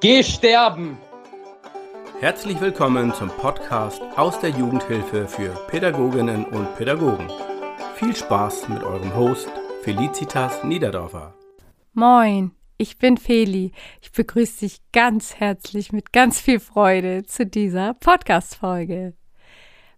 Geh 0.00 0.22
sterben! 0.22 0.96
Herzlich 2.20 2.58
willkommen 2.58 3.12
zum 3.12 3.28
Podcast 3.28 4.00
aus 4.16 4.40
der 4.40 4.48
Jugendhilfe 4.48 5.28
für 5.28 5.50
Pädagoginnen 5.68 6.46
und 6.46 6.74
Pädagogen. 6.76 7.30
Viel 7.96 8.16
Spaß 8.16 8.70
mit 8.70 8.82
eurem 8.82 9.14
Host 9.14 9.50
Felicitas 9.82 10.64
Niederdorfer. 10.64 11.34
Moin, 11.92 12.52
ich 12.78 12.96
bin 12.96 13.18
Feli. 13.18 13.72
Ich 14.00 14.10
begrüße 14.12 14.60
dich 14.60 14.78
ganz 14.92 15.34
herzlich 15.34 15.92
mit 15.92 16.14
ganz 16.14 16.40
viel 16.40 16.60
Freude 16.60 17.24
zu 17.26 17.44
dieser 17.44 17.92
Podcast-Folge. 17.92 19.12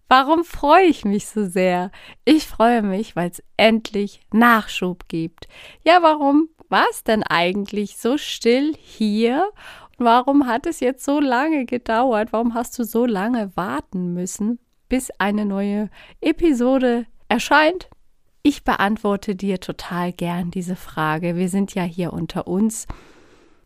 Warum 0.09 0.43
freue 0.43 0.83
ich 0.83 1.05
mich 1.05 1.27
so 1.27 1.45
sehr? 1.45 1.91
Ich 2.25 2.45
freue 2.45 2.81
mich, 2.81 3.15
weil 3.15 3.29
es 3.29 3.41
endlich 3.55 4.19
Nachschub 4.33 5.07
gibt. 5.07 5.47
Ja, 5.85 5.99
warum 6.01 6.49
war 6.73 6.87
es 6.89 7.03
denn 7.03 7.21
eigentlich 7.21 7.97
so 7.97 8.17
still 8.17 8.75
hier 8.81 9.51
Warum 9.97 10.47
hat 10.47 10.65
es 10.65 10.79
jetzt 10.79 11.05
so 11.05 11.19
lange 11.19 11.65
gedauert? 11.65 12.33
Warum 12.33 12.53
hast 12.53 12.77
du 12.79 12.83
so 12.83 13.05
lange 13.05 13.51
warten 13.55 14.13
müssen, 14.13 14.59
bis 14.89 15.11
eine 15.19 15.45
neue 15.45 15.89
Episode 16.19 17.05
erscheint? 17.29 17.89
Ich 18.41 18.63
beantworte 18.63 19.35
dir 19.35 19.59
total 19.59 20.11
gern 20.11 20.51
diese 20.51 20.75
Frage. 20.75 21.35
Wir 21.35 21.47
sind 21.47 21.75
ja 21.75 21.83
hier 21.83 22.11
unter 22.11 22.47
uns 22.47 22.87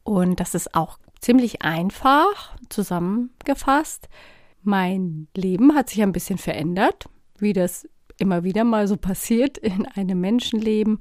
und 0.04 0.40
das 0.40 0.54
ist 0.54 0.76
auch 0.76 1.00
ziemlich 1.20 1.64
einfach 1.64 2.56
zusammengefasst. 2.70 4.08
Mein 4.62 5.28
Leben 5.36 5.74
hat 5.74 5.90
sich 5.90 6.04
ein 6.04 6.12
bisschen 6.12 6.38
verändert, 6.38 7.06
wie 7.40 7.54
das 7.54 7.88
immer 8.20 8.44
wieder 8.44 8.64
mal 8.64 8.88
so 8.88 8.98
passiert 8.98 9.58
in 9.58 9.86
einem 9.86 10.20
Menschenleben. 10.22 11.00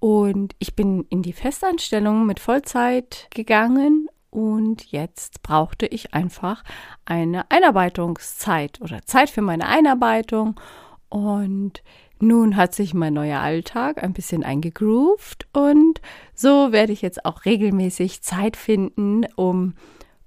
Und 0.00 0.54
ich 0.58 0.76
bin 0.76 1.06
in 1.08 1.22
die 1.22 1.32
Festanstellung 1.32 2.26
mit 2.26 2.40
Vollzeit 2.40 3.28
gegangen 3.30 4.08
und 4.34 4.90
jetzt 4.90 5.42
brauchte 5.42 5.86
ich 5.86 6.12
einfach 6.12 6.64
eine 7.04 7.48
Einarbeitungszeit 7.52 8.80
oder 8.80 9.00
Zeit 9.06 9.30
für 9.30 9.42
meine 9.42 9.68
Einarbeitung. 9.68 10.60
Und 11.08 11.84
nun 12.18 12.56
hat 12.56 12.74
sich 12.74 12.94
mein 12.94 13.14
neuer 13.14 13.38
Alltag 13.38 14.02
ein 14.02 14.12
bisschen 14.12 14.42
eingegroovt 14.42 15.46
und 15.52 16.00
so 16.34 16.72
werde 16.72 16.92
ich 16.92 17.00
jetzt 17.00 17.24
auch 17.24 17.44
regelmäßig 17.44 18.22
Zeit 18.22 18.56
finden, 18.56 19.24
um 19.36 19.74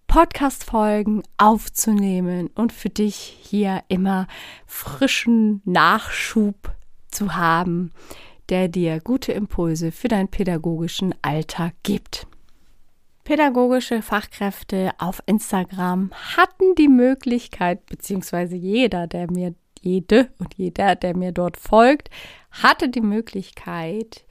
Podcast-Folgen 0.08 1.23
aufzunehmen 1.38 2.49
und 2.55 2.71
für 2.71 2.89
dich 2.89 3.16
hier 3.42 3.83
immer 3.89 4.27
frischen 4.66 5.61
Nachschub 5.66 6.71
zu 7.11 7.36
haben, 7.36 7.92
der 8.47 8.69
dir 8.69 9.02
gute 9.02 9.33
Impulse 9.33 9.92
für 9.92 10.08
deinen 10.08 10.30
pädagogischen 10.30 11.14
Alltag 11.21 11.73
gibt. 11.83 12.25
Pädagogische 13.28 14.02
Fachkräfte 14.02 14.92
auf 15.00 15.22
Instagram 15.25 16.11
hatten 16.38 16.75
die 16.75 16.88
Möglichkeit, 16.88 17.86
beziehungsweise 17.88 18.56
jeder, 18.56 19.06
der 19.06 19.30
mir, 19.30 19.53
jede 19.81 20.30
und 20.39 20.53
jeder, 20.53 20.95
der 20.95 21.14
mir 21.14 21.33
dort 21.33 21.58
folgt, 21.58 22.09
hatte 22.52 22.88
die 22.88 23.02
Möglichkeit, 23.02 24.25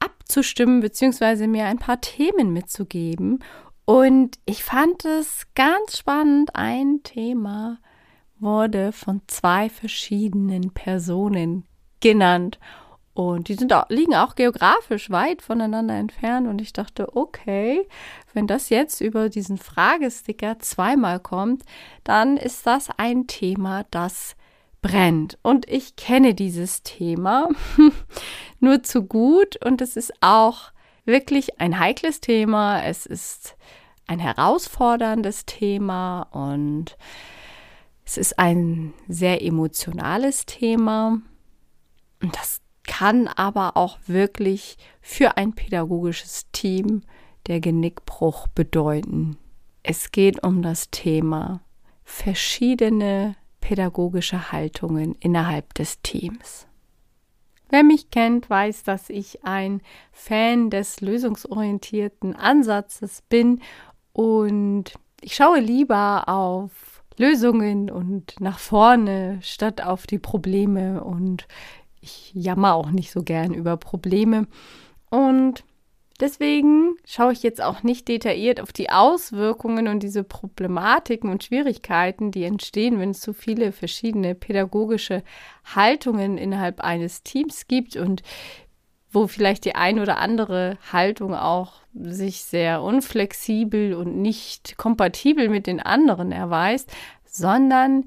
abzustimmen, 0.00 0.80
beziehungsweise 0.80 1.48
mir 1.48 1.64
ein 1.64 1.78
paar 1.78 2.02
Themen 2.02 2.52
mitzugeben. 2.52 3.38
Und 3.86 4.38
ich 4.44 4.62
fand 4.62 5.06
es 5.06 5.46
ganz 5.54 5.96
spannend. 5.96 6.50
Ein 6.54 7.00
Thema 7.04 7.78
wurde 8.38 8.92
von 8.92 9.22
zwei 9.28 9.70
verschiedenen 9.70 10.74
Personen 10.74 11.64
genannt. 12.00 12.58
Und 13.14 13.48
die 13.48 13.54
sind 13.54 13.72
auch, 13.74 13.88
liegen 13.90 14.14
auch 14.14 14.34
geografisch 14.34 15.10
weit 15.10 15.42
voneinander 15.42 15.94
entfernt. 15.94 16.48
Und 16.48 16.60
ich 16.62 16.72
dachte, 16.72 17.14
okay, 17.14 17.86
wenn 18.32 18.46
das 18.46 18.70
jetzt 18.70 19.00
über 19.00 19.28
diesen 19.28 19.58
Fragesticker 19.58 20.58
zweimal 20.60 21.20
kommt, 21.20 21.62
dann 22.04 22.38
ist 22.38 22.66
das 22.66 22.88
ein 22.96 23.26
Thema, 23.26 23.84
das 23.90 24.34
brennt. 24.80 25.38
Und 25.42 25.68
ich 25.68 25.96
kenne 25.96 26.34
dieses 26.34 26.82
Thema 26.82 27.48
nur 28.60 28.82
zu 28.82 29.02
gut. 29.02 29.62
Und 29.62 29.82
es 29.82 29.96
ist 29.96 30.14
auch 30.22 30.72
wirklich 31.04 31.60
ein 31.60 31.78
heikles 31.78 32.20
Thema. 32.20 32.82
Es 32.82 33.04
ist 33.04 33.56
ein 34.06 34.20
herausforderndes 34.20 35.44
Thema 35.44 36.22
und 36.32 36.96
es 38.04 38.16
ist 38.16 38.38
ein 38.38 38.94
sehr 39.06 39.42
emotionales 39.42 40.46
Thema. 40.46 41.20
Und 42.20 42.36
das 42.36 42.61
kann 42.84 43.28
aber 43.28 43.76
auch 43.76 43.98
wirklich 44.06 44.76
für 45.00 45.36
ein 45.36 45.54
pädagogisches 45.54 46.50
Team 46.52 47.02
der 47.46 47.60
Genickbruch 47.60 48.48
bedeuten. 48.48 49.36
Es 49.82 50.12
geht 50.12 50.42
um 50.44 50.62
das 50.62 50.90
Thema 50.90 51.60
verschiedene 52.04 53.36
pädagogische 53.60 54.52
Haltungen 54.52 55.14
innerhalb 55.20 55.74
des 55.74 56.00
Teams. 56.02 56.66
Wer 57.70 57.84
mich 57.84 58.10
kennt, 58.10 58.50
weiß, 58.50 58.82
dass 58.82 59.08
ich 59.08 59.44
ein 59.44 59.80
Fan 60.12 60.68
des 60.68 61.00
lösungsorientierten 61.00 62.36
Ansatzes 62.36 63.22
bin 63.22 63.62
und 64.12 64.92
ich 65.22 65.34
schaue 65.34 65.60
lieber 65.60 66.28
auf 66.28 67.02
Lösungen 67.16 67.90
und 67.90 68.40
nach 68.40 68.58
vorne 68.58 69.38
statt 69.40 69.82
auf 69.82 70.06
die 70.06 70.18
Probleme 70.18 71.02
und 71.02 71.46
ich 72.02 72.32
jammer 72.34 72.74
auch 72.74 72.90
nicht 72.90 73.10
so 73.10 73.22
gern 73.22 73.54
über 73.54 73.76
Probleme. 73.76 74.46
Und 75.08 75.64
deswegen 76.20 76.96
schaue 77.06 77.32
ich 77.32 77.42
jetzt 77.42 77.62
auch 77.62 77.82
nicht 77.82 78.08
detailliert 78.08 78.60
auf 78.60 78.72
die 78.72 78.90
Auswirkungen 78.90 79.88
und 79.88 80.02
diese 80.02 80.24
Problematiken 80.24 81.30
und 81.30 81.44
Schwierigkeiten, 81.44 82.30
die 82.30 82.44
entstehen, 82.44 82.98
wenn 82.98 83.10
es 83.10 83.22
so 83.22 83.32
viele 83.32 83.72
verschiedene 83.72 84.34
pädagogische 84.34 85.22
Haltungen 85.64 86.36
innerhalb 86.38 86.80
eines 86.80 87.22
Teams 87.22 87.66
gibt 87.68 87.96
und 87.96 88.22
wo 89.10 89.26
vielleicht 89.26 89.64
die 89.66 89.74
ein 89.74 90.00
oder 90.00 90.18
andere 90.18 90.78
Haltung 90.90 91.34
auch 91.34 91.74
sich 91.94 92.42
sehr 92.44 92.82
unflexibel 92.82 93.94
und 93.94 94.16
nicht 94.16 94.78
kompatibel 94.78 95.50
mit 95.50 95.66
den 95.66 95.80
anderen 95.80 96.32
erweist, 96.32 96.90
sondern 97.26 98.06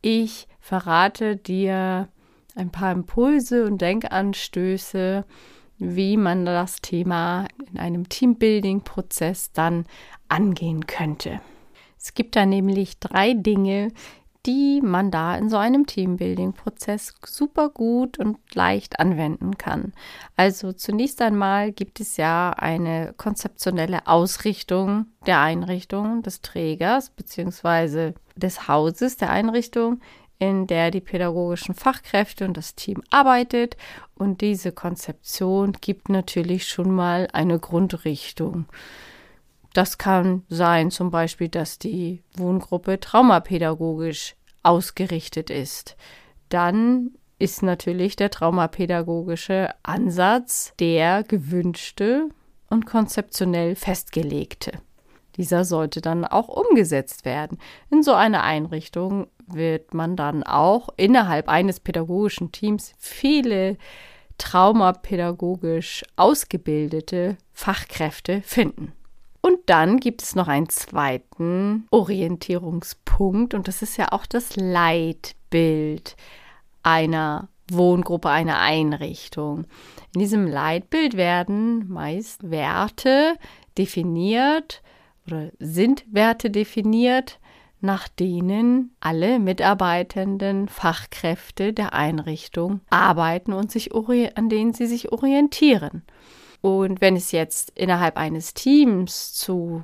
ich 0.00 0.48
verrate 0.60 1.36
dir 1.36 2.08
ein 2.56 2.70
paar 2.70 2.92
Impulse 2.92 3.64
und 3.64 3.80
Denkanstöße, 3.80 5.24
wie 5.78 6.16
man 6.16 6.46
das 6.46 6.80
Thema 6.80 7.46
in 7.70 7.78
einem 7.78 8.08
Teambuilding-Prozess 8.08 9.52
dann 9.52 9.84
angehen 10.28 10.86
könnte. 10.86 11.40
Es 11.98 12.14
gibt 12.14 12.36
da 12.36 12.46
nämlich 12.46 12.98
drei 12.98 13.34
Dinge, 13.34 13.92
die 14.46 14.80
man 14.80 15.10
da 15.10 15.36
in 15.36 15.50
so 15.50 15.56
einem 15.56 15.86
Teambuilding-Prozess 15.86 17.14
super 17.26 17.68
gut 17.68 18.18
und 18.18 18.38
leicht 18.54 19.00
anwenden 19.00 19.58
kann. 19.58 19.92
Also 20.36 20.72
zunächst 20.72 21.20
einmal 21.20 21.72
gibt 21.72 21.98
es 21.98 22.16
ja 22.16 22.50
eine 22.50 23.12
konzeptionelle 23.16 24.06
Ausrichtung 24.06 25.06
der 25.26 25.40
Einrichtung 25.40 26.22
des 26.22 26.42
Trägers 26.42 27.10
bzw. 27.10 28.12
des 28.36 28.68
Hauses 28.68 29.16
der 29.16 29.30
Einrichtung, 29.30 30.00
in 30.38 30.66
der 30.66 30.90
die 30.90 31.00
pädagogischen 31.00 31.74
Fachkräfte 31.74 32.44
und 32.44 32.56
das 32.56 32.74
Team 32.74 33.02
arbeitet. 33.10 33.76
Und 34.14 34.40
diese 34.40 34.72
Konzeption 34.72 35.72
gibt 35.80 36.08
natürlich 36.08 36.68
schon 36.68 36.90
mal 36.90 37.28
eine 37.32 37.58
Grundrichtung. 37.58 38.66
Das 39.72 39.98
kann 39.98 40.42
sein 40.48 40.90
zum 40.90 41.10
Beispiel, 41.10 41.48
dass 41.48 41.78
die 41.78 42.22
Wohngruppe 42.34 42.98
traumapädagogisch 42.98 44.34
ausgerichtet 44.62 45.50
ist. 45.50 45.96
Dann 46.48 47.10
ist 47.38 47.62
natürlich 47.62 48.16
der 48.16 48.30
traumapädagogische 48.30 49.68
Ansatz 49.82 50.72
der 50.78 51.22
gewünschte 51.22 52.30
und 52.70 52.86
konzeptionell 52.86 53.76
festgelegte. 53.76 54.72
Dieser 55.36 55.64
sollte 55.64 56.00
dann 56.00 56.24
auch 56.24 56.48
umgesetzt 56.48 57.24
werden. 57.24 57.58
In 57.90 58.02
so 58.02 58.14
einer 58.14 58.42
Einrichtung 58.42 59.26
wird 59.46 59.94
man 59.94 60.16
dann 60.16 60.42
auch 60.42 60.88
innerhalb 60.96 61.48
eines 61.48 61.80
pädagogischen 61.80 62.52
Teams 62.52 62.92
viele 62.98 63.76
traumapädagogisch 64.38 66.04
ausgebildete 66.16 67.36
Fachkräfte 67.52 68.42
finden. 68.42 68.92
Und 69.40 69.58
dann 69.66 70.00
gibt 70.00 70.22
es 70.22 70.34
noch 70.34 70.48
einen 70.48 70.68
zweiten 70.68 71.86
Orientierungspunkt 71.90 73.54
und 73.54 73.68
das 73.68 73.80
ist 73.80 73.96
ja 73.96 74.08
auch 74.10 74.26
das 74.26 74.56
Leitbild 74.56 76.16
einer 76.82 77.48
Wohngruppe, 77.70 78.28
einer 78.28 78.58
Einrichtung. 78.58 79.66
In 80.14 80.20
diesem 80.20 80.46
Leitbild 80.46 81.16
werden 81.16 81.88
meist 81.88 82.50
Werte 82.50 83.36
definiert 83.78 84.82
oder 85.26 85.50
sind 85.58 86.04
Werte 86.10 86.50
definiert, 86.50 87.38
nach 87.80 88.08
denen 88.08 88.94
alle 89.00 89.38
mitarbeitenden 89.38 90.68
Fachkräfte 90.68 91.72
der 91.72 91.92
Einrichtung 91.92 92.80
arbeiten 92.90 93.52
und 93.52 93.70
sich 93.70 93.92
an 93.94 94.48
denen 94.48 94.72
sie 94.72 94.86
sich 94.86 95.12
orientieren. 95.12 96.02
Und 96.62 97.00
wenn 97.00 97.16
es 97.16 97.32
jetzt 97.32 97.70
innerhalb 97.74 98.16
eines 98.16 98.54
Teams 98.54 99.34
zu 99.34 99.82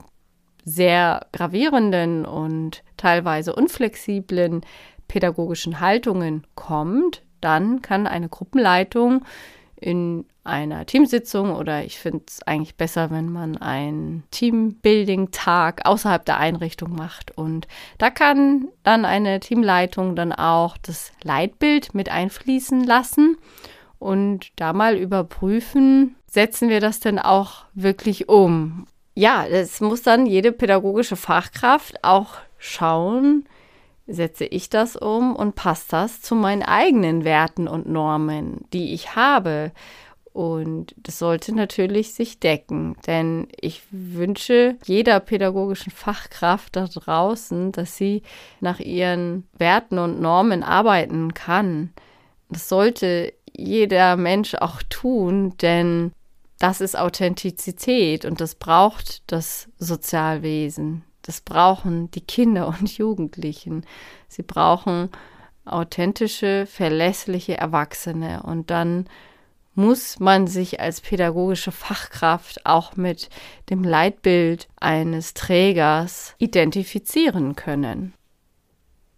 sehr 0.65 1.27
gravierenden 1.33 2.25
und 2.25 2.83
teilweise 2.97 3.55
unflexiblen 3.55 4.63
pädagogischen 5.09 5.81
Haltungen 5.81 6.47
kommt, 6.55 7.23
dann 7.41 7.83
kann 7.83 8.07
eine 8.07 8.29
Gruppenleitung 8.29 9.25
in 9.83 10.25
einer 10.45 10.87
Teamsitzung 10.87 11.55
oder 11.55 11.85
ich 11.85 11.99
finde 11.99 12.25
es 12.27 12.43
eigentlich 12.43 12.77
besser, 12.77 13.11
wenn 13.11 13.31
man 13.31 13.57
einen 13.59 14.25
Teambuilding-Tag 14.31 15.87
außerhalb 15.87 16.25
der 16.25 16.39
Einrichtung 16.39 16.95
macht. 16.95 17.37
Und 17.37 17.69
da 17.99 18.11
kann 18.11 18.69
dann 18.83 19.05
eine 19.05 19.41
Teamleitung 19.41 20.17
dann 20.17 20.33
auch 20.33 20.77
das 20.79 21.13
Leitbild 21.23 21.95
mit 21.95 22.09
einfließen 22.09 22.85
lassen 22.85 23.37
und 23.99 24.49
da 24.57 24.73
mal 24.73 24.97
überprüfen, 24.97 26.17
setzen 26.27 26.69
wir 26.69 26.81
das 26.81 26.99
denn 26.99 27.19
auch 27.19 27.67
wirklich 27.75 28.29
um? 28.29 28.87
Ja, 29.15 29.47
es 29.47 29.81
muss 29.81 30.03
dann 30.03 30.27
jede 30.27 30.53
pädagogische 30.53 31.17
Fachkraft 31.17 32.03
auch 32.03 32.35
schauen, 32.59 33.45
setze 34.07 34.45
ich 34.45 34.69
das 34.71 34.97
um 34.97 35.35
und 35.35 35.55
passt 35.55 35.93
das 35.93 36.21
zu 36.21 36.35
meinen 36.35 36.63
eigenen 36.63 37.25
Werten 37.25 37.69
und 37.69 37.89
Normen, 37.89 38.65
die 38.73 38.93
ich 38.95 39.15
habe. 39.15 39.73
Und 40.33 40.95
das 40.97 41.19
sollte 41.19 41.55
natürlich 41.55 42.15
sich 42.15 42.41
decken, 42.41 42.97
denn 43.07 43.49
ich 43.61 43.83
wünsche 43.91 44.77
jeder 44.85 45.21
pädagogischen 45.21 45.93
Fachkraft 45.93 46.75
da 46.77 46.87
draußen, 46.87 47.71
dass 47.73 47.97
sie 47.97 48.23
nach 48.61 48.81
ihren 48.81 49.47
Werten 49.59 49.99
und 49.99 50.21
Normen 50.21 50.63
arbeiten 50.63 51.35
kann. 51.35 51.93
Das 52.49 52.69
sollte 52.69 53.35
jeder 53.55 54.17
Mensch 54.17 54.55
auch 54.55 54.83
tun, 54.89 55.55
denn 55.59 56.13
das 56.59 56.81
ist 56.81 56.97
Authentizität 56.97 58.25
und 58.25 58.41
das 58.41 58.55
braucht 58.55 59.23
das 59.31 59.69
Sozialwesen. 59.79 61.05
Das 61.23 61.41
brauchen 61.41 62.11
die 62.11 62.21
Kinder 62.21 62.69
und 62.69 62.89
Jugendlichen. 62.99 63.85
Sie 64.29 64.43
brauchen 64.43 65.11
authentische, 65.65 66.67
verlässliche 66.67 67.57
Erwachsene. 67.57 68.43
Und 68.43 68.71
dann 68.71 69.07
muss 69.75 70.21
man 70.21 70.47
sich 70.47 70.81
als 70.81 71.01
pädagogische 71.01 71.73
Fachkraft 71.73 72.67
auch 72.67 72.97
mit 72.97 73.31
dem 73.71 73.85
Leitbild 73.85 74.69
eines 74.79 75.35
Trägers 75.35 76.35
identifizieren 76.39 77.57
können. 77.57 78.13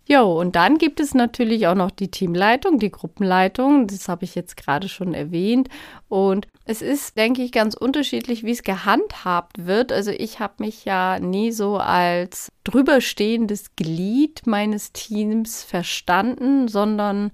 Jo, 0.07 0.39
und 0.39 0.55
dann 0.55 0.77
gibt 0.77 1.01
es 1.01 1.15
natürlich 1.15 1.67
auch 1.67 1.75
noch 1.75 1.91
die 1.91 2.11
Teamleitung, 2.11 2.79
die 2.79 2.91
Gruppenleitung. 2.91 3.87
Das 3.87 4.07
habe 4.07 4.25
ich 4.25 4.35
jetzt 4.35 4.57
gerade 4.59 4.91
schon 4.91 5.15
erwähnt. 5.15 5.69
Und 6.09 6.47
es 6.67 6.83
ist, 6.83 7.17
denke 7.17 7.43
ich, 7.43 7.53
ganz 7.53 7.75
unterschiedlich, 7.75 8.45
wie 8.45 8.51
es 8.51 8.63
gehandhabt 8.63 9.65
wird. 9.67 9.93
Also 9.93 10.11
ich 10.11 10.41
habe 10.41 10.55
mich 10.59 10.85
ja 10.85 11.19
nie 11.21 11.53
so 11.53 11.79
als 11.79 12.53
drüberstehendes 12.65 13.77
Glied 13.77 14.47
meines 14.47 14.93
Teams 14.93 15.63
verstanden, 15.63 16.69
sondern 16.69 17.31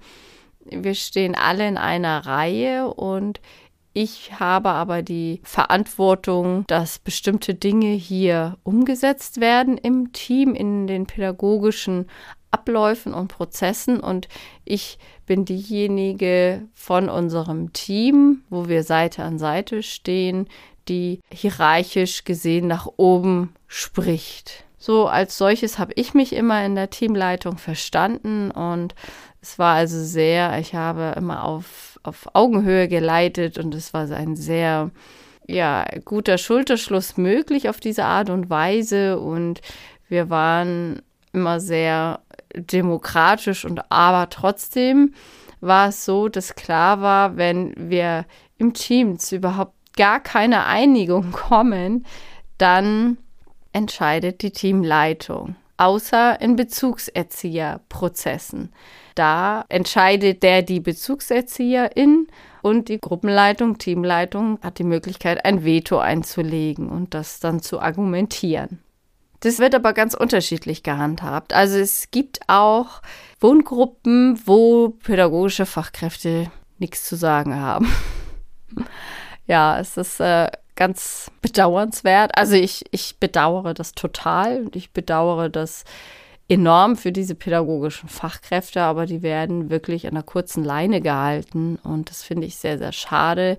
wir 0.64 0.94
stehen 0.94 1.34
alle 1.34 1.66
in 1.66 1.76
einer 1.76 2.24
Reihe 2.24 2.92
und 2.94 3.40
ich 3.92 4.38
habe 4.38 4.68
aber 4.68 5.02
die 5.02 5.40
Verantwortung, 5.42 6.64
dass 6.68 7.00
bestimmte 7.00 7.54
Dinge 7.54 7.88
hier 7.88 8.56
umgesetzt 8.62 9.40
werden 9.40 9.76
im 9.78 10.12
Team, 10.12 10.54
in 10.54 10.86
den 10.86 11.06
pädagogischen 11.06 12.06
Abläufen 12.50 13.14
und 13.14 13.28
Prozessen. 13.28 14.00
Und 14.00 14.28
ich 14.64 14.98
bin 15.26 15.44
diejenige 15.44 16.62
von 16.74 17.08
unserem 17.08 17.72
Team, 17.72 18.42
wo 18.50 18.68
wir 18.68 18.82
Seite 18.82 19.22
an 19.22 19.38
Seite 19.38 19.82
stehen, 19.82 20.48
die 20.88 21.20
hierarchisch 21.32 22.24
gesehen 22.24 22.66
nach 22.66 22.88
oben 22.96 23.54
spricht. 23.66 24.64
So 24.78 25.06
als 25.06 25.36
solches 25.36 25.78
habe 25.78 25.92
ich 25.94 26.14
mich 26.14 26.32
immer 26.32 26.64
in 26.64 26.74
der 26.74 26.90
Teamleitung 26.90 27.58
verstanden. 27.58 28.50
Und 28.50 28.94
es 29.42 29.58
war 29.58 29.76
also 29.76 30.02
sehr, 30.02 30.58
ich 30.58 30.74
habe 30.74 31.14
immer 31.16 31.44
auf, 31.44 32.00
auf 32.02 32.28
Augenhöhe 32.32 32.88
geleitet. 32.88 33.58
Und 33.58 33.74
es 33.74 33.92
war 33.92 34.10
ein 34.10 34.36
sehr 34.36 34.90
ja, 35.46 35.84
guter 36.04 36.38
Schulterschluss 36.38 37.16
möglich 37.16 37.68
auf 37.68 37.78
diese 37.78 38.04
Art 38.04 38.30
und 38.30 38.48
Weise. 38.48 39.20
Und 39.20 39.60
wir 40.08 40.30
waren 40.30 41.02
immer 41.32 41.60
sehr 41.60 42.20
demokratisch 42.54 43.64
und 43.64 43.90
aber 43.90 44.30
trotzdem 44.30 45.14
war 45.60 45.88
es 45.88 46.04
so, 46.04 46.28
dass 46.28 46.54
klar 46.54 47.00
war, 47.00 47.36
wenn 47.36 47.74
wir 47.76 48.26
im 48.58 48.74
Team 48.74 49.18
zu 49.18 49.34
überhaupt 49.36 49.74
gar 49.96 50.20
keine 50.20 50.66
Einigung 50.66 51.32
kommen, 51.50 52.06
dann 52.58 53.16
entscheidet 53.72 54.42
die 54.42 54.50
Teamleitung. 54.50 55.56
Außer 55.76 56.40
in 56.42 56.56
Bezugserzieherprozessen. 56.56 58.72
Da 59.14 59.64
entscheidet 59.70 60.42
der 60.42 60.60
die 60.60 60.80
Bezugserzieherin 60.80 62.26
und 62.60 62.90
die 62.90 63.00
Gruppenleitung, 63.00 63.78
Teamleitung 63.78 64.58
hat 64.62 64.78
die 64.78 64.84
Möglichkeit, 64.84 65.46
ein 65.46 65.64
Veto 65.64 65.98
einzulegen 65.98 66.90
und 66.90 67.14
das 67.14 67.40
dann 67.40 67.60
zu 67.60 67.80
argumentieren. 67.80 68.80
Das 69.40 69.58
wird 69.58 69.74
aber 69.74 69.94
ganz 69.94 70.14
unterschiedlich 70.14 70.82
gehandhabt. 70.82 71.54
Also 71.54 71.78
es 71.78 72.10
gibt 72.10 72.40
auch 72.46 73.00
Wohngruppen, 73.40 74.40
wo 74.44 74.90
pädagogische 74.90 75.66
Fachkräfte 75.66 76.50
nichts 76.78 77.04
zu 77.04 77.16
sagen 77.16 77.58
haben. 77.58 77.90
ja, 79.46 79.78
es 79.78 79.96
ist 79.96 80.20
äh, 80.20 80.50
ganz 80.76 81.30
bedauernswert. 81.40 82.36
Also 82.36 82.54
ich, 82.54 82.84
ich 82.90 83.18
bedauere 83.18 83.74
das 83.74 83.92
total 83.92 84.64
und 84.64 84.76
ich 84.76 84.92
bedauere 84.92 85.48
das 85.48 85.84
enorm 86.48 86.96
für 86.96 87.12
diese 87.12 87.34
pädagogischen 87.34 88.08
Fachkräfte, 88.08 88.82
aber 88.82 89.06
die 89.06 89.22
werden 89.22 89.70
wirklich 89.70 90.06
an 90.06 90.14
einer 90.14 90.22
kurzen 90.22 90.64
Leine 90.64 91.00
gehalten 91.00 91.78
und 91.84 92.10
das 92.10 92.24
finde 92.24 92.46
ich 92.46 92.56
sehr, 92.56 92.76
sehr 92.76 92.92
schade, 92.92 93.56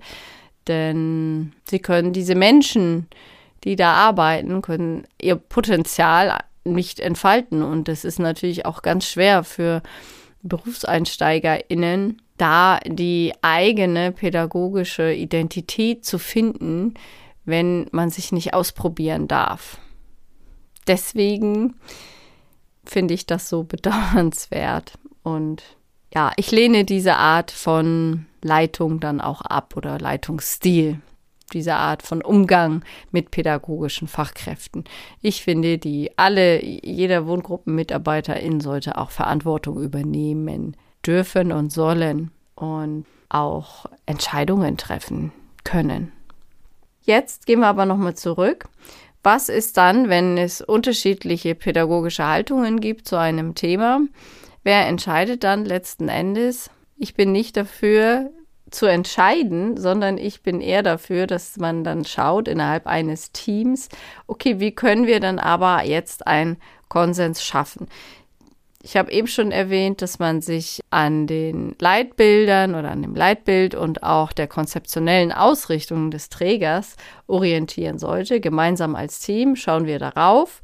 denn 0.68 1.54
sie 1.64 1.78
können 1.78 2.12
diese 2.12 2.34
Menschen, 2.34 3.08
die 3.64 3.76
da 3.76 3.92
arbeiten, 3.94 4.62
können 4.62 5.06
ihr 5.20 5.36
Potenzial 5.36 6.38
nicht 6.64 7.00
entfalten. 7.00 7.62
Und 7.62 7.88
das 7.88 8.04
ist 8.04 8.18
natürlich 8.18 8.66
auch 8.66 8.82
ganz 8.82 9.06
schwer 9.06 9.44
für 9.44 9.82
BerufseinsteigerInnen, 10.42 12.20
da 12.36 12.80
die 12.84 13.32
eigene 13.42 14.12
pädagogische 14.12 15.12
Identität 15.12 16.04
zu 16.04 16.18
finden, 16.18 16.94
wenn 17.44 17.86
man 17.92 18.10
sich 18.10 18.32
nicht 18.32 18.54
ausprobieren 18.54 19.28
darf. 19.28 19.78
Deswegen 20.86 21.76
finde 22.84 23.14
ich 23.14 23.26
das 23.26 23.48
so 23.48 23.62
bedauernswert. 23.62 24.94
Und 25.22 25.62
ja, 26.12 26.32
ich 26.36 26.50
lehne 26.50 26.84
diese 26.84 27.16
Art 27.16 27.50
von 27.50 28.26
Leitung 28.42 28.98
dann 29.00 29.20
auch 29.20 29.42
ab 29.42 29.76
oder 29.76 29.98
Leitungsstil 29.98 31.00
diese 31.52 31.74
Art 31.74 32.02
von 32.02 32.22
Umgang 32.22 32.84
mit 33.10 33.30
pädagogischen 33.30 34.08
Fachkräften. 34.08 34.84
Ich 35.20 35.42
finde, 35.42 35.78
die 35.78 36.10
alle, 36.16 36.64
jeder 36.64 37.26
Wohngruppenmitarbeiterin 37.26 38.60
sollte 38.60 38.98
auch 38.98 39.10
Verantwortung 39.10 39.82
übernehmen 39.82 40.76
dürfen 41.06 41.52
und 41.52 41.72
sollen 41.72 42.30
und 42.54 43.06
auch 43.28 43.86
Entscheidungen 44.06 44.76
treffen 44.76 45.32
können. 45.64 46.12
Jetzt 47.02 47.46
gehen 47.46 47.60
wir 47.60 47.66
aber 47.66 47.86
nochmal 47.86 48.14
zurück. 48.14 48.68
Was 49.22 49.48
ist 49.48 49.76
dann, 49.76 50.08
wenn 50.08 50.36
es 50.36 50.60
unterschiedliche 50.60 51.54
pädagogische 51.54 52.26
Haltungen 52.26 52.80
gibt 52.80 53.06
zu 53.06 53.16
einem 53.18 53.54
Thema? 53.54 54.00
Wer 54.64 54.86
entscheidet 54.86 55.44
dann 55.44 55.64
letzten 55.64 56.08
Endes? 56.08 56.70
Ich 56.96 57.14
bin 57.14 57.32
nicht 57.32 57.56
dafür, 57.56 58.30
zu 58.74 58.86
entscheiden, 58.86 59.76
sondern 59.76 60.18
ich 60.18 60.42
bin 60.42 60.60
eher 60.60 60.82
dafür, 60.82 61.26
dass 61.26 61.56
man 61.56 61.84
dann 61.84 62.04
schaut 62.04 62.48
innerhalb 62.48 62.86
eines 62.86 63.32
Teams, 63.32 63.88
okay, 64.26 64.60
wie 64.60 64.72
können 64.72 65.06
wir 65.06 65.20
dann 65.20 65.38
aber 65.38 65.84
jetzt 65.84 66.26
einen 66.26 66.56
Konsens 66.88 67.44
schaffen? 67.44 67.88
Ich 68.84 68.96
habe 68.96 69.12
eben 69.12 69.28
schon 69.28 69.52
erwähnt, 69.52 70.02
dass 70.02 70.18
man 70.18 70.40
sich 70.40 70.80
an 70.90 71.28
den 71.28 71.76
Leitbildern 71.78 72.74
oder 72.74 72.90
an 72.90 73.02
dem 73.02 73.14
Leitbild 73.14 73.76
und 73.76 74.02
auch 74.02 74.32
der 74.32 74.48
konzeptionellen 74.48 75.30
Ausrichtung 75.30 76.10
des 76.10 76.30
Trägers 76.30 76.96
orientieren 77.28 78.00
sollte. 78.00 78.40
Gemeinsam 78.40 78.96
als 78.96 79.20
Team 79.20 79.54
schauen 79.54 79.86
wir 79.86 80.00
darauf 80.00 80.60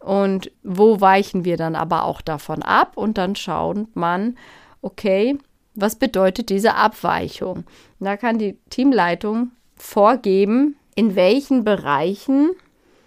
und 0.00 0.52
wo 0.62 1.00
weichen 1.00 1.44
wir 1.44 1.56
dann 1.56 1.74
aber 1.74 2.04
auch 2.04 2.20
davon 2.20 2.62
ab 2.62 2.92
und 2.94 3.18
dann 3.18 3.34
schaut 3.34 3.96
man, 3.96 4.38
okay, 4.80 5.36
was 5.76 5.96
bedeutet 5.96 6.50
diese 6.50 6.74
Abweichung? 6.74 7.64
Da 8.00 8.16
kann 8.16 8.38
die 8.38 8.58
Teamleitung 8.70 9.52
vorgeben, 9.76 10.76
in 10.94 11.14
welchen 11.14 11.64
Bereichen 11.64 12.50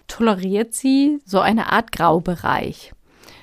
toleriert 0.06 0.74
sie 0.74 1.20
so 1.24 1.40
eine 1.40 1.72
Art 1.72 1.92
Graubereich. 1.92 2.92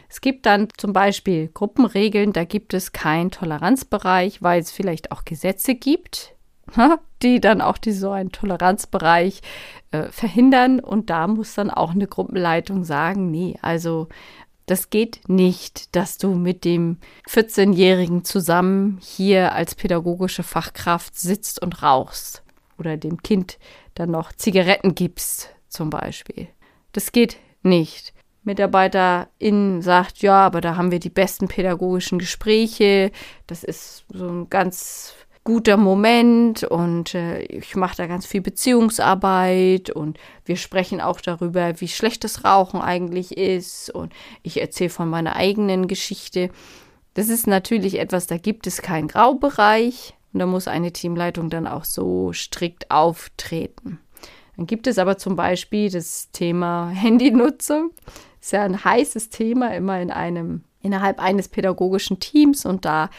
Es 0.09 0.21
gibt 0.21 0.45
dann 0.45 0.69
zum 0.77 0.93
Beispiel 0.93 1.49
Gruppenregeln, 1.53 2.33
da 2.33 2.45
gibt 2.45 2.73
es 2.73 2.93
keinen 2.93 3.31
Toleranzbereich, 3.31 4.41
weil 4.41 4.61
es 4.61 4.71
vielleicht 4.71 5.11
auch 5.11 5.25
Gesetze 5.25 5.75
gibt, 5.75 6.33
die 7.21 7.41
dann 7.41 7.61
auch 7.61 7.77
die, 7.77 7.91
so 7.91 8.11
einen 8.11 8.31
Toleranzbereich 8.31 9.41
äh, 9.91 10.03
verhindern. 10.03 10.79
Und 10.79 11.09
da 11.09 11.27
muss 11.27 11.55
dann 11.55 11.69
auch 11.69 11.91
eine 11.91 12.07
Gruppenleitung 12.07 12.83
sagen, 12.83 13.31
nee, 13.31 13.57
also 13.61 14.07
das 14.67 14.89
geht 14.89 15.27
nicht, 15.27 15.95
dass 15.95 16.17
du 16.17 16.35
mit 16.35 16.65
dem 16.65 16.97
14-Jährigen 17.29 18.23
zusammen 18.25 18.99
hier 19.01 19.53
als 19.53 19.75
pädagogische 19.75 20.43
Fachkraft 20.43 21.17
sitzt 21.17 21.61
und 21.61 21.81
rauchst 21.81 22.43
oder 22.77 22.97
dem 22.97 23.23
Kind 23.23 23.57
dann 23.95 24.11
noch 24.11 24.33
Zigaretten 24.33 24.93
gibst, 24.93 25.55
zum 25.69 25.89
Beispiel. 25.89 26.47
Das 26.91 27.11
geht 27.11 27.37
nicht. 27.63 28.13
Mitarbeiterin 28.43 29.81
sagt, 29.81 30.19
ja, 30.19 30.45
aber 30.45 30.61
da 30.61 30.75
haben 30.75 30.91
wir 30.91 30.99
die 30.99 31.09
besten 31.09 31.47
pädagogischen 31.47 32.19
Gespräche. 32.19 33.11
Das 33.47 33.63
ist 33.63 34.05
so 34.13 34.27
ein 34.27 34.49
ganz 34.49 35.15
guter 35.47 35.77
Moment 35.77 36.65
und 36.65 37.15
äh, 37.15 37.39
ich 37.43 37.73
mache 37.77 37.95
da 37.95 38.05
ganz 38.05 38.25
viel 38.25 38.41
Beziehungsarbeit 38.41 39.89
und 39.89 40.19
wir 40.43 40.57
sprechen 40.57 40.99
auch 40.99 41.21
darüber, 41.21 41.79
wie 41.79 41.87
schlecht 41.87 42.25
das 42.25 42.43
Rauchen 42.43 42.81
eigentlich 42.81 43.37
ist 43.37 43.89
und 43.89 44.11
ich 44.43 44.59
erzähle 44.59 44.89
von 44.89 45.09
meiner 45.09 45.37
eigenen 45.37 45.87
Geschichte. 45.87 46.49
Das 47.13 47.29
ist 47.29 47.47
natürlich 47.47 47.97
etwas, 47.97 48.27
da 48.27 48.35
gibt 48.35 48.67
es 48.67 48.81
keinen 48.81 49.07
Graubereich 49.07 50.15
und 50.33 50.41
da 50.41 50.45
muss 50.45 50.67
eine 50.67 50.91
Teamleitung 50.91 51.49
dann 51.49 51.65
auch 51.65 51.85
so 51.85 52.33
strikt 52.33 52.91
auftreten. 52.91 53.99
Dann 54.57 54.67
gibt 54.67 54.85
es 54.85 54.97
aber 54.97 55.17
zum 55.17 55.37
Beispiel 55.37 55.89
das 55.89 56.29
Thema 56.31 56.89
Handynutzung. 56.93 57.91
Ist 58.41 58.51
ja 58.51 58.63
ein 58.63 58.83
heißes 58.83 59.29
Thema 59.29 59.73
immer 59.73 60.01
in 60.01 60.11
einem 60.11 60.65
innerhalb 60.81 61.21
eines 61.21 61.47
pädagogischen 61.47 62.19
Teams 62.19 62.65
und 62.65 62.83
da 62.83 63.09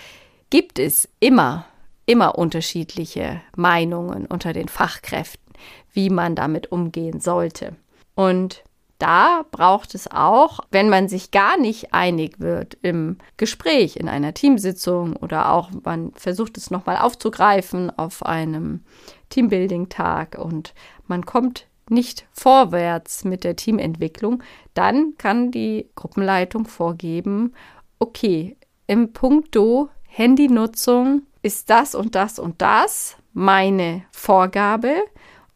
gibt 0.51 0.79
es 0.79 1.09
immer 1.21 1.65
immer 2.09 2.39
unterschiedliche 2.39 3.43
Meinungen 3.55 4.25
unter 4.25 4.55
den 4.55 4.69
Fachkräften, 4.69 5.53
wie 5.93 6.09
man 6.09 6.35
damit 6.35 6.73
umgehen 6.73 7.21
sollte. 7.21 7.77
Und 8.15 8.65
da 8.99 9.45
braucht 9.51 9.95
es 9.95 10.11
auch, 10.11 10.61
wenn 10.71 10.89
man 10.89 11.09
sich 11.09 11.31
gar 11.31 11.59
nicht 11.59 11.93
einig 11.93 12.41
wird 12.41 12.79
im 12.81 13.19
Gespräch, 13.37 13.97
in 13.97 14.09
einer 14.09 14.33
Teamsitzung 14.33 15.17
oder 15.17 15.53
auch 15.53 15.71
man 15.85 16.13
versucht 16.15 16.57
es 16.57 16.71
nochmal 16.71 16.97
aufzugreifen 16.97 17.97
auf 17.97 18.25
einem 18.25 18.85
Teambuilding-Tag 19.29 20.39
und 20.39 20.73
man 21.07 21.27
kommt 21.27 21.67
nicht 21.91 22.27
vorwärts 22.33 23.25
mit 23.25 23.45
der 23.45 23.55
Teamentwicklung, 23.55 24.43
dann 24.73 25.15
kann 25.19 25.51
die 25.51 25.91
Gruppenleitung 25.95 26.67
vorgeben, 26.67 27.53
okay, 27.99 28.57
im 28.87 29.13
Punkto 29.13 29.91
Handynutzung 30.05 31.23
ist 31.49 31.71
das 31.71 31.95
und 31.95 32.15
das 32.15 32.39
und 32.39 32.61
das 32.61 33.17
meine 33.33 34.03
Vorgabe. 34.13 34.97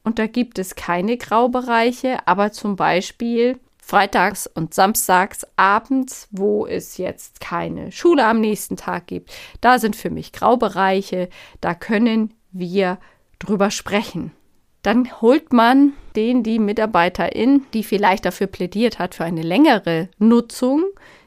Und 0.02 0.18
da 0.18 0.26
gibt 0.26 0.58
es 0.58 0.74
keine 0.74 1.18
Graubereiche, 1.18 2.26
aber 2.26 2.50
zum 2.50 2.76
Beispiel 2.76 3.60
freitags 3.76 4.46
und 4.46 4.72
samstags 4.72 5.46
abends, 5.56 6.28
wo 6.30 6.66
es 6.66 6.96
jetzt 6.96 7.42
keine 7.42 7.92
Schule 7.92 8.24
am 8.24 8.40
nächsten 8.40 8.78
Tag 8.78 9.06
gibt, 9.06 9.30
da 9.60 9.78
sind 9.78 9.94
für 9.94 10.08
mich 10.08 10.32
Graubereiche, 10.32 11.28
da 11.60 11.74
können 11.74 12.32
wir 12.52 12.96
drüber 13.38 13.70
sprechen. 13.70 14.32
Dann 14.80 15.20
holt 15.20 15.52
man 15.52 15.92
den, 16.16 16.42
die 16.42 16.58
Mitarbeiterin, 16.58 17.66
die 17.74 17.84
vielleicht 17.84 18.24
dafür 18.24 18.46
plädiert 18.46 18.98
hat, 18.98 19.14
für 19.14 19.24
eine 19.24 19.42
längere 19.42 20.08
Nutzung 20.18 20.84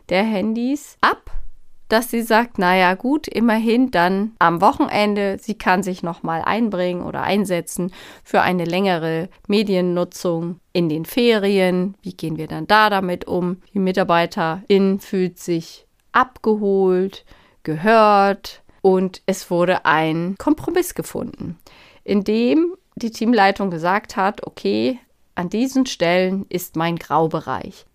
der 0.09 0.23
Handys 0.23 0.97
ab 1.01 1.44
dass 1.87 2.09
sie 2.09 2.21
sagt, 2.21 2.57
naja 2.57 2.95
gut, 2.95 3.27
immerhin 3.27 3.91
dann 3.91 4.33
am 4.39 4.61
Wochenende, 4.61 5.37
sie 5.39 5.55
kann 5.55 5.83
sich 5.83 6.03
nochmal 6.03 6.41
einbringen 6.41 7.03
oder 7.03 7.21
einsetzen 7.21 7.91
für 8.23 8.41
eine 8.41 8.65
längere 8.65 9.29
Mediennutzung 9.47 10.59
in 10.73 10.89
den 10.89 11.05
Ferien. 11.05 11.95
Wie 12.01 12.13
gehen 12.13 12.37
wir 12.37 12.47
dann 12.47 12.67
da 12.67 12.89
damit 12.89 13.27
um? 13.27 13.61
Die 13.73 13.79
Mitarbeiterin 13.79 14.99
fühlt 14.99 15.39
sich 15.39 15.85
abgeholt, 16.11 17.25
gehört 17.63 18.63
und 18.81 19.21
es 19.25 19.49
wurde 19.51 19.85
ein 19.85 20.35
Kompromiss 20.37 20.95
gefunden, 20.95 21.57
in 22.03 22.23
dem 22.23 22.75
die 22.95 23.11
Teamleitung 23.11 23.69
gesagt 23.69 24.15
hat, 24.15 24.45
okay, 24.47 24.99
an 25.35 25.49
diesen 25.49 25.85
Stellen 25.85 26.45
ist 26.49 26.77
mein 26.77 26.95
Graubereich. 26.95 27.85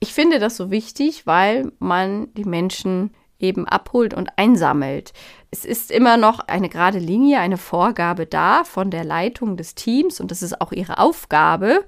Ich 0.00 0.14
finde 0.14 0.38
das 0.38 0.56
so 0.56 0.70
wichtig, 0.70 1.26
weil 1.26 1.72
man 1.78 2.32
die 2.34 2.44
Menschen 2.44 3.14
eben 3.38 3.66
abholt 3.66 4.14
und 4.14 4.30
einsammelt. 4.36 5.12
Es 5.50 5.64
ist 5.64 5.90
immer 5.90 6.16
noch 6.16 6.40
eine 6.40 6.68
gerade 6.68 6.98
Linie, 6.98 7.40
eine 7.40 7.56
Vorgabe 7.56 8.26
da 8.26 8.64
von 8.64 8.90
der 8.90 9.04
Leitung 9.04 9.56
des 9.56 9.74
Teams 9.74 10.20
und 10.20 10.30
das 10.30 10.42
ist 10.42 10.60
auch 10.60 10.72
ihre 10.72 10.98
Aufgabe. 10.98 11.84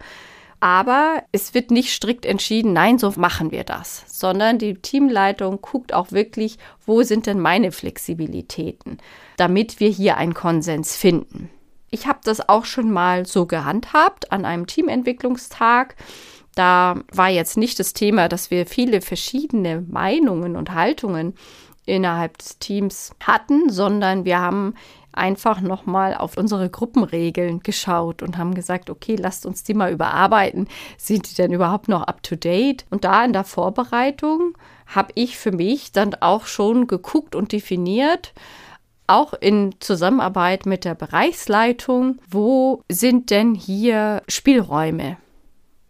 Aber 0.61 1.25
es 1.33 1.54
wird 1.54 1.73
nicht 1.73 1.92
strikt 1.92 2.25
entschieden, 2.25 2.73
nein, 2.73 2.97
so 2.97 3.12
machen 3.16 3.50
wir 3.50 3.64
das, 3.64 4.04
sondern 4.07 4.59
die 4.59 4.75
Teamleitung 4.75 5.61
guckt 5.61 5.92
auch 5.92 6.12
wirklich, 6.12 6.57
wo 6.87 7.02
sind 7.02 7.26
denn 7.26 7.40
meine 7.40 7.73
Flexibilitäten, 7.73 8.99
damit 9.37 9.81
wir 9.81 9.88
hier 9.88 10.19
einen 10.19 10.35
Konsens 10.35 10.97
finden. 10.97 11.50
Ich 11.90 12.07
habe 12.07 12.21
das 12.23 12.49
auch 12.49 12.64
schon 12.64 12.92
mal 12.92 13.26
so 13.26 13.47
gehandhabt 13.47 14.31
an 14.31 14.45
einem 14.45 14.69
Teamentwicklungstag. 14.69 15.97
Da 16.54 17.00
war 17.12 17.28
jetzt 17.28 17.56
nicht 17.56 17.78
das 17.78 17.94
Thema, 17.94 18.28
dass 18.28 18.50
wir 18.50 18.66
viele 18.66 19.00
verschiedene 19.00 19.85
Meinungen 19.88 20.56
und 20.56 20.75
Haltungen 20.75 21.35
innerhalb 21.87 22.38
des 22.38 22.59
Teams 22.59 23.12
hatten, 23.21 23.71
sondern 23.71 24.25
wir 24.25 24.38
haben 24.38 24.75
einfach 25.12 25.61
nochmal 25.61 26.14
auf 26.14 26.37
unsere 26.37 26.71
Gruppenregeln 26.71 27.61
geschaut 27.61 28.23
und 28.23 28.38
haben 28.38 28.54
gesagt, 28.54 28.88
okay, 28.88 29.16
lasst 29.16 29.44
uns 29.47 29.62
die 29.62 29.75
mal 29.75 29.92
überarbeiten. 29.92 30.68
Sind 30.97 31.30
die 31.30 31.35
denn 31.35 31.52
überhaupt 31.52 31.88
noch 31.88 32.02
up-to-date? 32.02 32.87
Und 32.90 33.04
da 33.04 33.25
in 33.25 33.32
der 33.32 33.44
Vorbereitung 33.44 34.56
habe 34.87 35.12
ich 35.14 35.37
für 35.37 35.52
mich 35.52 35.92
dann 35.92 36.14
auch 36.14 36.47
schon 36.47 36.87
geguckt 36.87 37.35
und 37.35 37.52
definiert, 37.52 38.32
auch 39.06 39.35
in 39.35 39.75
Zusammenarbeit 39.80 40.64
mit 40.64 40.85
der 40.85 40.94
Bereichsleitung, 40.94 42.18
wo 42.30 42.82
sind 42.90 43.30
denn 43.30 43.54
hier 43.54 44.23
Spielräume? 44.28 45.18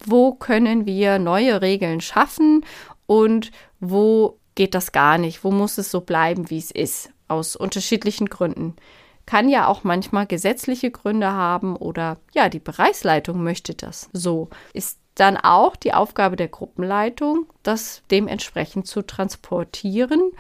Wo 0.06 0.32
können 0.32 0.87
wir 0.87 1.18
neue 1.18 1.62
Regeln 1.62 2.00
schaffen 2.00 2.64
und 3.06 3.50
wo 3.80 4.38
geht 4.54 4.75
das 4.75 4.92
gar 4.92 5.18
nicht, 5.18 5.44
wo 5.44 5.50
muss 5.50 5.78
es 5.78 5.90
so 5.90 6.00
bleiben, 6.00 6.50
wie 6.50 6.59
es 6.59 6.71
ist, 6.71 7.11
aus 7.28 7.56
unterschiedlichen 7.56 8.28
Gründen. 8.28 8.76
Kann 9.25 9.49
ja 9.49 9.66
auch 9.66 9.85
manchmal 9.85 10.26
gesetzliche 10.26 10.90
Gründe 10.90 11.32
haben 11.32 11.76
oder 11.76 12.18
ja, 12.35 12.49
die 12.49 12.59
Bereichsleitung 12.59 13.42
möchte 13.42 13.75
das 13.75 14.11
so. 14.12 14.50
Ist 14.73 14.99
dann 15.14 15.37
auch 15.37 15.76
die 15.76 15.94
Aufgabe 15.94 16.37
der 16.37 16.49
Gruppenleitung, 16.49 17.47
das 17.62 18.02
dementsprechend 18.11 18.87
zu 18.87 19.02
transportieren 19.02 20.32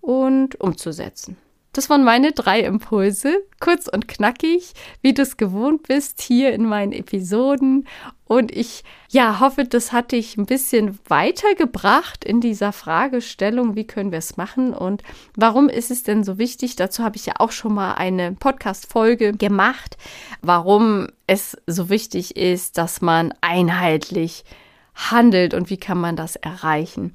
und 0.00 0.60
umzusetzen. 0.60 1.36
Das 1.72 1.88
waren 1.88 2.02
meine 2.02 2.32
drei 2.32 2.60
Impulse, 2.60 3.44
kurz 3.60 3.86
und 3.86 4.08
knackig, 4.08 4.72
wie 5.02 5.14
du 5.14 5.22
es 5.22 5.36
gewohnt 5.36 5.84
bist 5.84 6.20
hier 6.20 6.52
in 6.52 6.66
meinen 6.66 6.92
Episoden. 6.92 7.86
Und 8.24 8.50
ich 8.50 8.82
ja, 9.08 9.38
hoffe, 9.38 9.64
das 9.64 9.92
hat 9.92 10.10
dich 10.10 10.36
ein 10.36 10.46
bisschen 10.46 10.98
weitergebracht 11.06 12.24
in 12.24 12.40
dieser 12.40 12.72
Fragestellung, 12.72 13.76
wie 13.76 13.86
können 13.86 14.10
wir 14.10 14.18
es 14.18 14.36
machen 14.36 14.74
und 14.74 15.02
warum 15.36 15.68
ist 15.68 15.92
es 15.92 16.02
denn 16.02 16.24
so 16.24 16.38
wichtig? 16.38 16.74
Dazu 16.74 17.04
habe 17.04 17.16
ich 17.16 17.26
ja 17.26 17.34
auch 17.38 17.52
schon 17.52 17.74
mal 17.74 17.94
eine 17.94 18.32
Podcast-Folge 18.32 19.32
gemacht, 19.32 19.96
warum 20.42 21.06
es 21.28 21.56
so 21.66 21.88
wichtig 21.88 22.36
ist, 22.36 22.78
dass 22.78 23.00
man 23.00 23.32
einheitlich 23.40 24.44
handelt 24.94 25.54
und 25.54 25.70
wie 25.70 25.78
kann 25.78 25.98
man 25.98 26.16
das 26.16 26.36
erreichen. 26.36 27.14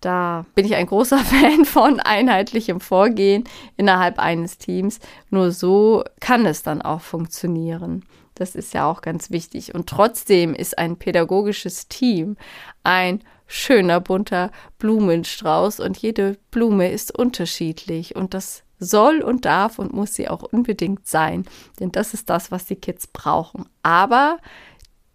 Da 0.00 0.46
bin 0.54 0.64
ich 0.64 0.74
ein 0.74 0.86
großer 0.86 1.18
Fan 1.24 1.64
von 1.64 2.00
einheitlichem 2.00 2.80
Vorgehen 2.80 3.44
innerhalb 3.76 4.18
eines 4.18 4.58
Teams. 4.58 5.00
Nur 5.30 5.50
so 5.50 6.04
kann 6.20 6.46
es 6.46 6.62
dann 6.62 6.82
auch 6.82 7.00
funktionieren. 7.00 8.04
Das 8.34 8.54
ist 8.54 8.72
ja 8.72 8.88
auch 8.88 9.00
ganz 9.02 9.30
wichtig. 9.30 9.74
Und 9.74 9.88
trotzdem 9.88 10.54
ist 10.54 10.78
ein 10.78 10.96
pädagogisches 10.96 11.88
Team 11.88 12.36
ein 12.84 13.20
schöner 13.48 14.00
bunter 14.00 14.52
Blumenstrauß 14.78 15.80
und 15.80 15.96
jede 15.96 16.38
Blume 16.50 16.90
ist 16.92 17.18
unterschiedlich 17.18 18.14
und 18.14 18.34
das 18.34 18.62
soll 18.78 19.22
und 19.22 19.44
darf 19.44 19.78
und 19.78 19.92
muss 19.92 20.14
sie 20.14 20.28
auch 20.28 20.42
unbedingt 20.42 21.08
sein, 21.08 21.44
denn 21.80 21.90
das 21.90 22.14
ist 22.14 22.30
das, 22.30 22.52
was 22.52 22.66
die 22.66 22.76
Kids 22.76 23.06
brauchen. 23.08 23.66
Aber 23.82 24.38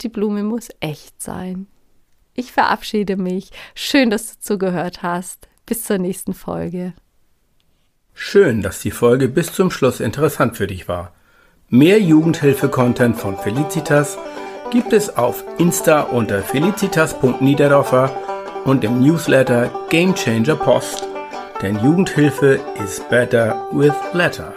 die 0.01 0.09
Blume 0.09 0.43
muss 0.43 0.69
echt 0.79 1.21
sein. 1.21 1.67
Ich 2.35 2.51
verabschiede 2.51 3.15
mich. 3.15 3.51
Schön, 3.75 4.09
dass 4.09 4.33
du 4.33 4.39
zugehört 4.39 5.03
hast. 5.03 5.47
Bis 5.65 5.83
zur 5.83 5.97
nächsten 5.97 6.33
Folge. 6.33 6.93
Schön, 8.13 8.61
dass 8.61 8.81
die 8.81 8.91
Folge 8.91 9.27
bis 9.27 9.53
zum 9.53 9.71
Schluss 9.71 9.99
interessant 9.99 10.57
für 10.57 10.67
dich 10.67 10.87
war. 10.87 11.13
Mehr 11.69 11.99
Jugendhilfe-Content 11.99 13.17
von 13.17 13.37
Felicitas 13.37 14.17
gibt 14.71 14.93
es 14.93 15.15
auf 15.17 15.43
Insta 15.57 16.01
unter 16.01 16.43
felicitas.niederdorfer 16.43 18.11
und 18.65 18.83
im 18.83 19.01
Newsletter 19.01 19.71
Game 19.89 20.13
Changer 20.13 20.55
Post. 20.55 21.07
Denn 21.61 21.79
Jugendhilfe 21.79 22.59
is 22.83 23.01
better 23.09 23.67
with 23.71 23.93
letter. 24.13 24.53